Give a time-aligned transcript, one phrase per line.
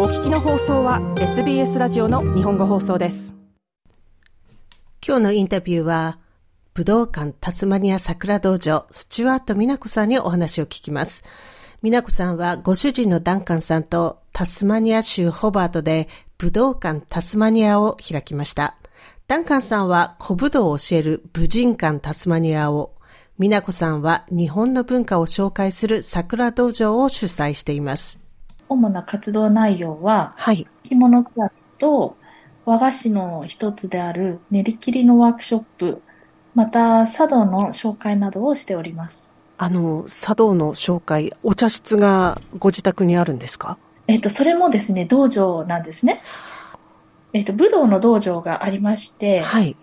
[0.00, 3.34] お聞きの放送は SBS ラジオの日本語放送です。
[5.06, 6.18] 今日のインタビューは、
[6.72, 11.22] 武道館タスマニア桜道場、スチュワート美奈子さんにお話を聞きます。
[11.82, 18.76] 美奈子さんはご主人のダンカンさんとタスマニア州ホバートで武道館タスマニアを開きました。
[19.28, 22.94] ダンカンさんは古武道を教える武人館タスマニアを、
[23.38, 28.29] 美奈子さんは日本の文化を紹介する桜道場を主催しています。
[28.70, 30.66] 主な活動内容は、はい。
[30.84, 32.16] 着物クラスと
[32.64, 36.02] 和菓子の一つである練り切りのワークショップ、
[36.54, 39.34] また茶道の紹介などをしております。
[39.58, 43.76] あの、茶道の紹介、お茶室がご自宅にあるんですか？
[44.06, 46.22] えっと、それもですね、道場なんですね。
[47.32, 49.76] えっと、武道の道場がありまして、はい。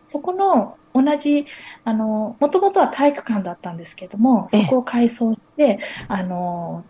[0.00, 1.46] そこの同じ、
[1.84, 6.84] あの、もともとは体育館だったんですけども、そこを改装して、あの、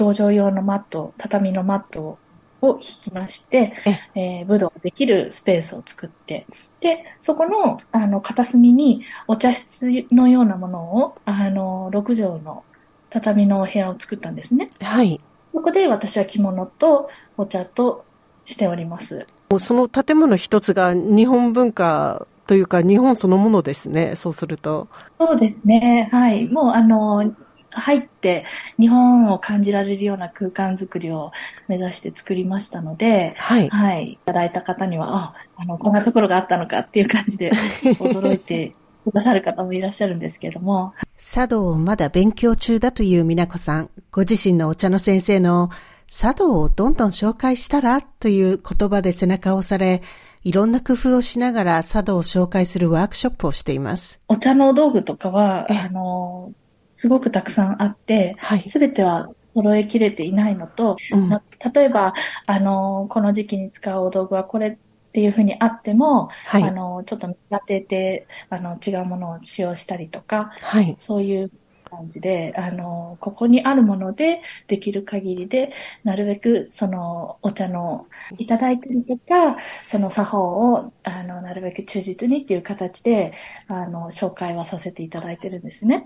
[0.00, 2.18] 道場用のマット、畳のマット
[2.62, 3.74] を引きまして、
[4.14, 6.46] えー武道ができるスペースを作って、
[6.80, 12.64] で、そこの、あの、片隅にお茶室のようなものを、あの、6畳の
[13.10, 14.70] 畳のお部屋を作ったんですね。
[14.80, 15.20] はい。
[15.48, 18.06] そこで私は着物とお茶と
[18.46, 19.26] しております。
[19.50, 24.16] もうその建物一つが日本文化というか日本そのものですね。
[24.16, 24.88] そうすると。
[25.18, 26.08] そうですね。
[26.10, 26.46] はい。
[26.46, 27.34] もう、あの、
[27.70, 28.44] 入って
[28.78, 31.32] 日本を感じられるような空間づくりを
[31.68, 33.68] 目指して作りましたので、はい。
[33.68, 34.12] はい。
[34.12, 37.50] いただいた方には、あ、あの、こんなところがあったのかっていう感じで
[37.98, 40.94] 驚いてくださる方もいらっしゃるんですけれども。
[41.16, 43.90] 茶道をまだ勉強中だという美奈子さん。
[44.10, 45.70] ご自身のお茶の先生の
[46.06, 50.02] 茶道をどんどん紹介したらという言葉で背中を押され、
[50.42, 54.20] いろんな工夫をしながら茶道を紹介するワークショップをしています。
[54.26, 56.52] お茶の道具とかは、あの、
[57.00, 60.98] すごくたくさんあって、すべては揃えきれていないのと、
[61.30, 62.12] ま例えば、
[62.44, 64.78] あの、この時期に使うお道具はこれっ
[65.12, 66.62] ていうふうにあっても、はい。
[66.62, 70.94] あの、ちょっと見立てて、あの、違うものを使用したりとか、はい。
[70.98, 71.50] そういう
[71.84, 75.72] 感じで、あの、ここにあるものでできる限りで、
[76.04, 78.06] なるべくそのお茶の
[78.38, 79.56] いただいたりとか、
[79.86, 83.32] その作法を、あの、なるべく忠実にっていう形で、
[83.68, 86.02] あの、紹介はさせていただいてるんですね。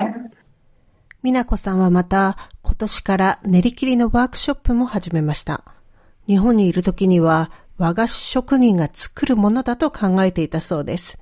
[1.24, 5.64] 美奈子さんはまた今年から練り切りのワークショップも始めました。
[6.26, 11.18] 日本にいる時には和菓子職人が作るものだと考えていたそうです。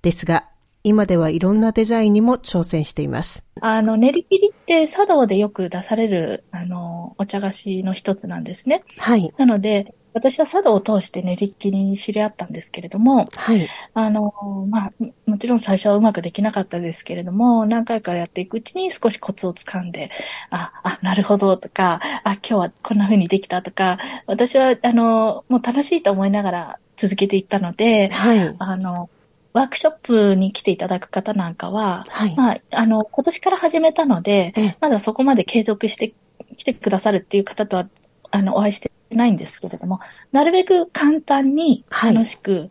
[0.00, 0.44] ですが、
[0.82, 3.44] 今ではいろんなデザインにも挑戦しています。
[3.60, 8.82] あの、練り切りって茶道でよく出される、あの、お茶菓子の一つなんですね。
[8.96, 9.30] はい。
[9.36, 13.68] なので、私は茶道を通して練り切りに知り合ったんですけれども、はい。
[13.94, 14.32] あの、
[14.70, 14.92] まあ、
[15.26, 20.10] もちろん最初はうまくできなかったですけれども、何回かやっていくうちに少しコツをつかんで、
[20.50, 28.56] あ、あ、なるほどとか、あ、今日はこんな風にできたとか、私は、あの、もう楽しいと思いながら続けていったので、はい。
[28.58, 29.10] あの、
[29.52, 36.12] ワークショップに来ていただく方なんかは、はいまあ、あの、今年から始めたので、まだそこまで継続して
[36.56, 37.86] 来てくださるっていう方とは、
[38.34, 40.00] あの、お会いしてないんですけれども、
[40.32, 42.70] なるべく簡単に楽しく、う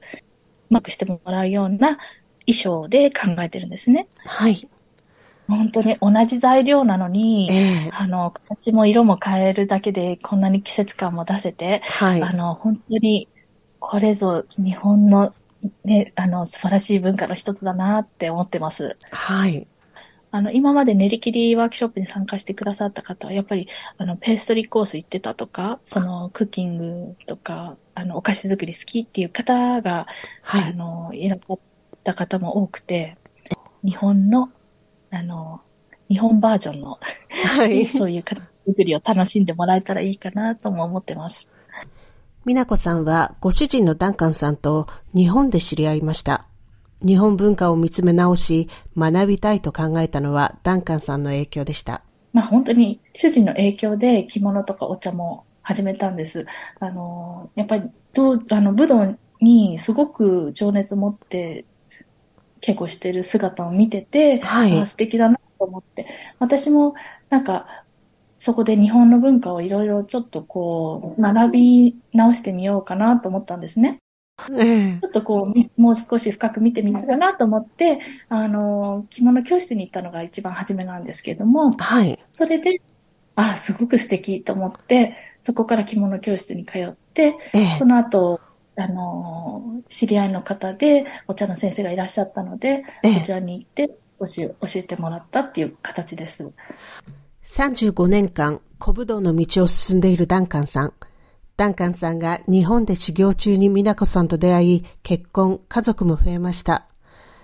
[0.70, 1.98] まくしてもらうような
[2.46, 4.08] 衣装で考えてるんですね。
[4.26, 4.68] はい。
[5.48, 7.50] 本当に同じ材料なのに、
[7.94, 13.30] あの、形も色も変えるだけでこんなに季節感も出せて、はいあの、本当に
[13.80, 15.34] これぞ日本の
[15.86, 18.98] ね、あの、素晴らしい文化の一つだなって思ってます。
[19.12, 19.66] はい。
[20.36, 23.68] あの、今まで練り切りワークショップに参加してくださった方は、やっぱり、
[24.00, 30.08] あの、ペーストリーコース行ってたとか、その、クッキングとか、あの、お菓子作り好きっていう方が、
[30.42, 31.60] あの、いらっしゃっ
[32.04, 33.16] た方も多くて、
[33.84, 34.50] 日本の、
[35.12, 35.62] あの、
[36.10, 36.98] 日本バージョンの、
[37.30, 41.52] はい そういう形作りを楽しんでもらえたらいいかなとも思ってます。
[42.48, 46.48] 美奈子さんはご主人のダンカンさんと日本で知り合いました。
[47.04, 52.02] 日本文化を見つめ直し、学びたいと考えたのはダンカンさんの影響でした。
[52.32, 56.46] まあ本当に主人の影響で着物とかお茶も始めたんです。
[56.80, 61.66] あの、やっぱりどう、あの、武道にすごく情熱持って
[62.62, 66.08] 稽古してる姿を見てて、はいあ素敵だなと思って、
[66.40, 66.96] 私も
[67.30, 67.84] なんか、
[68.38, 74.03] そこで日本の文化をいろいろちょっとこう、学び直してみようかなと思ったんですね。
[74.52, 78.00] ええ、ちょっとこう、もう少し深く見てみようかなと思って、
[78.30, 82.20] あの、着物教室に行ったのが一番初めなんですけれども、はい。
[82.30, 82.82] それで、
[83.36, 88.42] あ、すごく素敵と思って、そこから着物教室に通って、ええ、その後、
[88.76, 96.50] あの、知り合いの方でお茶の先生がいらっしゃったので、ええ、そちらに行って少し教えてもらったっていう形です。
[97.44, 100.94] 35年間、古武道の道を進んでいるダンカンさん。
[101.56, 106.88] ダンカンさんが日本で修行中に美奈子さんと出会い、結婚、家族も増えました。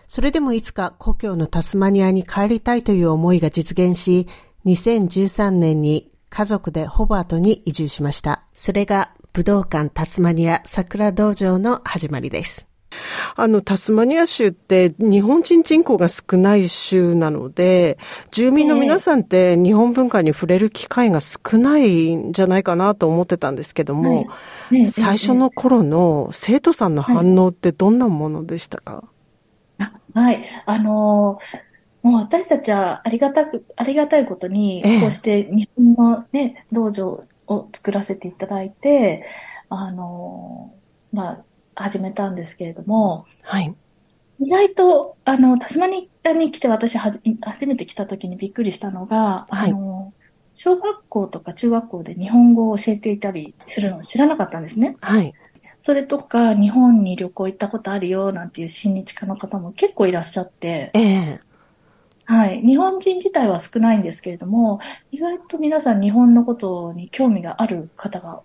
[0.07, 4.27] それでもいつか故郷のタスマニアに帰りたいという思いが実現し、
[4.65, 8.43] 2013年に家族でホバートに移住しました。
[8.53, 12.68] それが武道館タスマニア桜道場の始まりです。
[13.35, 17.97] あの、タスマニア州って日本人人口が少ない州なので、
[18.31, 24.27] 住民の皆さんって日本文化に触れる機会が少ないんじゃないかなと思ってたんですけども、
[24.87, 29.03] 最初の頃の生徒さんの反応ってどんなものでしたか、
[30.13, 31.39] はい、あの
[32.01, 39.25] もう私たちはありがたく、ありがたいことに、こうして日本のね、道場を作らせていただいて、
[39.69, 40.73] あの、
[41.11, 41.43] まあ、
[41.83, 43.73] 始めたんですけれども、はい。
[44.41, 50.13] 意外と、あの、タスマニアに来て私はじ、初めて来た時にびっくりしたのが、はい、あの、
[50.53, 54.97] 小学校とか中学校で日本語を教えていたりするのを知らなかったんですね。
[55.01, 55.33] はい。
[55.79, 61.39] それとか、日本に旅行行ったことあるよ、なんていう親日家の方も結構いらっしゃって、ええ
[62.25, 62.61] はい。
[62.61, 64.79] 日本人自体は少ないんですけれども、
[65.11, 68.41] 意外と皆さん日本のことに興味がある方が、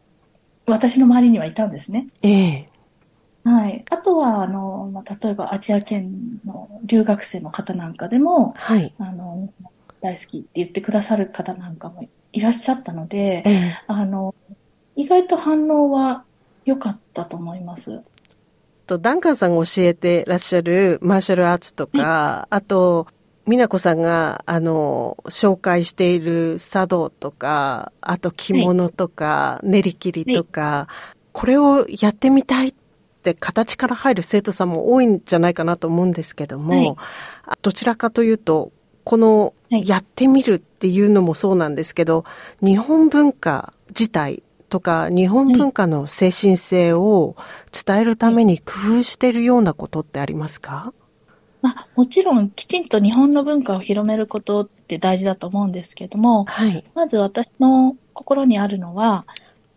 [0.67, 2.09] 私の周りにはいたんですね。
[2.23, 2.74] ええ
[3.45, 3.85] はい。
[3.91, 8.95] あとは、あの、まあ、例えばアジア圏の留学生の方なんかでも、はい。
[8.99, 9.53] あの、
[10.01, 14.35] 大好きって言ってくださる方なんかもいらっしゃったので、ええ、あの、
[14.97, 16.25] 意外と反応は
[16.65, 18.03] 良かったと思います。
[18.87, 23.07] と、ダンカンさんが教えてらっしゃるマーシャルアーツとか、あと、
[23.47, 30.89] 美奈子さんが、あの、紹介している茶道とか、あと着物とか、練り切りとか、
[31.33, 32.75] これをやってみたいっ
[33.25, 36.99] て形から入る生徒さんも多いんじゃないかなと思うんですけども、
[37.63, 38.71] どちらかというと、
[39.03, 42.25] このやってみるっていうのもそうなんですけど、
[42.63, 47.37] 日本文化自体とか日本文化の精神性を
[47.73, 50.93] 伝えるために工夫しているようなことってありますか、
[51.63, 59.27] まあ、もちろんきちんと日本の文化を広めることって大事だと思うんですけども、はい、まず私の心にあるのは、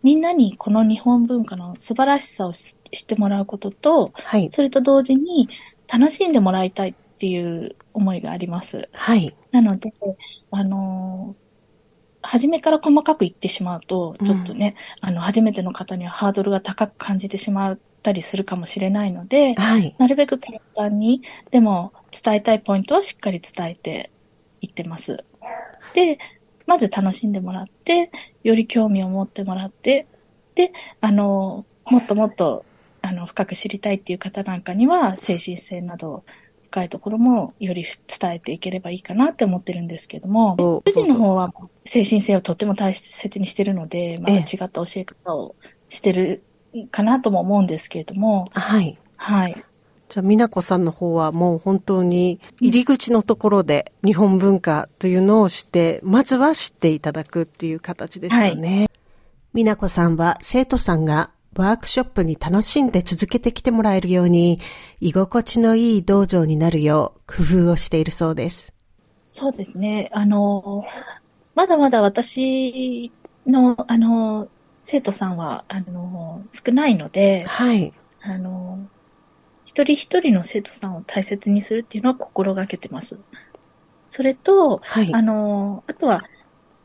[0.02, 5.48] みんなにこの日本文化の素晴らしさを知ってもらうことと、はい、それと同時に
[5.92, 8.88] 楽しんでもらいたいっていう思いがあります。
[8.92, 9.34] はい。
[9.50, 9.92] なので、
[10.50, 11.34] あの
[12.22, 24.10] 初めから細かく言ってしまうと、ちょっとね、うん、あの、初めての方にはハードルが高く感じてしまったりするかもしれないので、はい、なるべく簡単に、でも伝えたいポイントはしっかり伝えて
[24.60, 25.24] いってます。
[25.94, 26.18] で、
[26.68, 28.10] まず楽しんでもらって、
[28.44, 30.06] より興味を持ってもらって、
[30.54, 30.70] で、
[31.00, 32.66] あの、もっともっと、
[33.00, 36.24] あの、深く知りたいっていう方なんかには、精神性など、
[36.70, 41.50] 深いところもより伝えていければいいかなって思ってるんですけども、主人の方は
[41.86, 45.56] 精神性をとっても大切にしてるので、また違った教え方を
[45.88, 46.42] してる
[46.90, 48.50] かなとも思うんですけれども。
[48.52, 48.98] はい。
[49.16, 49.64] はい。
[50.08, 58.78] じゃあ、美奈子さんの方はもう本当に入り口のところで日本文化というのを知って、まずは知っていただくっていう形ですよね。
[58.78, 58.90] はい、
[59.54, 64.60] 美奈子さんは生徒さんがワークショップに楽しんで続けてきてもらえるように、
[65.00, 68.72] 居心地のいい道場になるよう工夫をしているそうです。
[69.24, 70.08] そうですね。
[70.12, 70.82] あの、
[71.54, 73.12] まだまだ私
[73.46, 74.48] の、あの、
[74.84, 77.92] 生徒さんは、あの、少ないので、はい。
[78.22, 78.78] あの、
[79.68, 83.18] 一人一人の生徒さんを大切にするっていうのは心がけてます。
[84.06, 86.24] それと、はい、あの、あとは、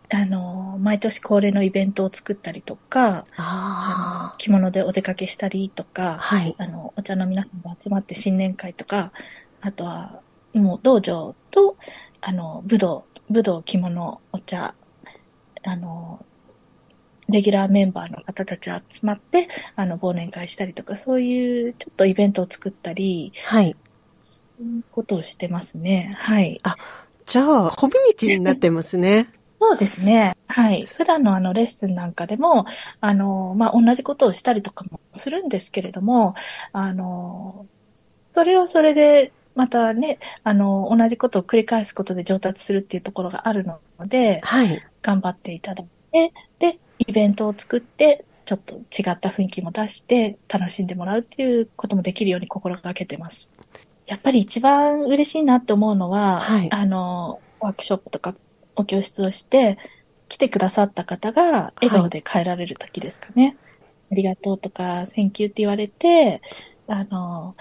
[0.10, 9.13] あの、毎年恒例のイベントを作ったりとか、あの着物でお出かけしたりとか、はい、あの、お茶の皆さんが集まって新年会とか、
[9.62, 10.20] あとは、
[10.54, 11.78] もう道場と、
[12.20, 14.75] あの、武道、武道、着物、お茶、
[15.63, 16.25] あの、
[17.30, 23.75] レギュラーメンバーの方たち集まって、あの、忘年会したりとか、そういうちょっとイベントを作ったり、はい。
[24.13, 26.13] そういうことをしてますね。
[26.18, 26.60] はい。
[26.63, 26.75] あ、
[27.25, 29.30] じゃあ、コミュニティになってますね。
[29.60, 30.36] そうですね。
[30.48, 30.86] はい。
[30.86, 32.65] 普段のあのレッスンなんかでも、
[33.00, 36.36] あの、まあ、同じことをしたりとかもするんですけれども、
[36.74, 44.84] あの、それはそれで、またね、あの、同じことを繰り返すことで上達するっていうところがあるので、はい。
[45.01, 53.50] 頑張っていただいて、で、イベントを作って、ちょっと違った雰囲気も出して楽しんでもらうっていうこともできるように心がけてます。
[54.06, 58.36] やっぱり一番嬉しいなって思うのは、はい、あの、ワークショップとか
[58.76, 59.78] お教室をして、
[60.30, 63.44] 来てくださった方が笑顔で帰られる時ですかね。
[63.46, 63.56] はい、
[64.14, 66.42] ありがとうとか、 thank you って言われて、
[66.88, 67.56] あの、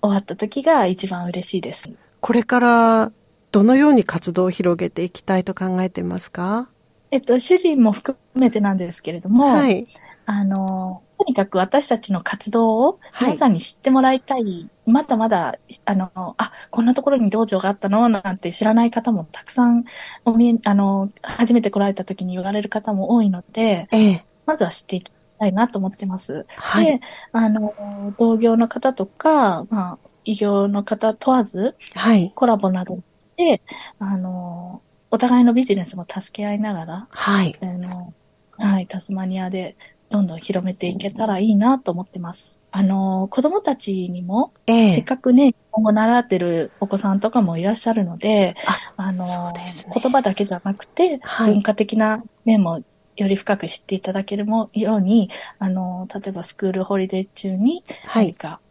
[0.00, 1.90] 終わった時が一番嬉しいです。
[2.20, 3.12] これから
[3.50, 6.68] どのように活動を広げていきたいと考えてますか？
[7.10, 9.86] えっと、主人も含めてなんですけれども、はい、
[10.26, 14.44] あの、とにかく私たちの活動を皆さんに知ってもらいたい。
[14.44, 18.08] はい、まだまだ、あの、あ、こんなところに道場があったの？
[18.08, 19.84] なんて知らない方もたくさん、
[20.24, 26.46] おみえ、あの、初めて来られた時に言われる方も多いので、ええ、まずは知っていきたいなと思ってます。
[26.56, 27.00] はい、で、
[27.32, 33.00] あの、同業の方とか、まあ、異業の方問わず、はい、コラボなど
[33.36, 33.62] で、
[33.98, 37.56] あの、お互いのビジネスも助け合いながら、はい。
[37.60, 38.12] あの、
[38.52, 39.76] はい、タスマニアで
[40.10, 42.60] どんどん広めていけたらいいなと思ってます。
[42.70, 48.56] あの、子供たちにも、えー、せっかくね、今後習ってるお子さんとかもいらっしゃるので、
[48.96, 52.82] ああの、ね、言葉だけじゃなくて、はい、文化的な面も
[53.16, 57.84] より深く知っていただけるもように、あの、例えば school holiday 中に、
[58.14, 58.67] 何か、はい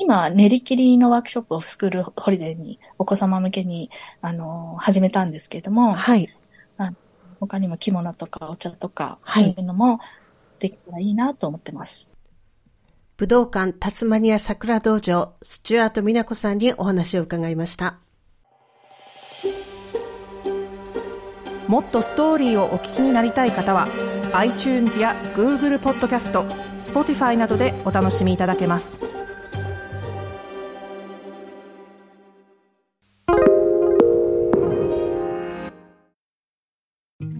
[0.00, 3.90] 今、練り切りのワークショップを school holiday に、お子様向けに、
[4.22, 6.34] あの、始めたんですけれども、はい。
[7.38, 9.98] 他にも着物とかお茶とか、はい、そういうのも
[10.58, 12.10] できたらいいなと思ってます。
[13.16, 17.98] 武道館タスマニア桜道場、スチュアート美奈子さんにお話を伺いました。
[21.66, 23.86] もっとストーリーをお聞きになりたい方は
[24.32, 26.42] iTunes や Google ポッドキャスト
[26.80, 29.19] Spotify などでお楽しみいただけます。